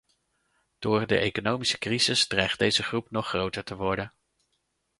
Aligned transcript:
Door 0.79 1.07
de 1.07 1.17
economische 1.17 1.77
crisis 1.77 2.27
dreigt 2.27 2.59
deze 2.59 2.83
groep 2.83 3.11
nog 3.11 3.27
groter 3.27 3.63
te 3.63 3.75
worden. 3.75 4.13